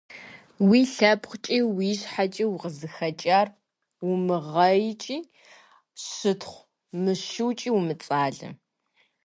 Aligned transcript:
Уи 0.67 0.79
лъэпкъкӀи 0.93 1.59
уи 1.75 1.89
щхьэкӀи 1.99 2.43
укъызыхэкӀар 2.53 3.47
умыгъэикӀэ, 4.09 5.17
щытхъу 6.13 6.61
мышукӀи 7.01 7.69
умыцӀалэ. 7.77 8.49